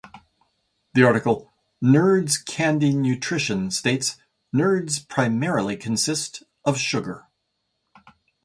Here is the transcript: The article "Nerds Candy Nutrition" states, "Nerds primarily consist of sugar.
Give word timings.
The 0.95 1.03
article 1.03 1.53
"Nerds 1.83 2.43
Candy 2.43 2.91
Nutrition" 2.95 3.69
states, 3.69 4.17
"Nerds 4.51 5.07
primarily 5.07 5.77
consist 5.77 6.41
of 6.65 6.75
sugar. 6.79 7.27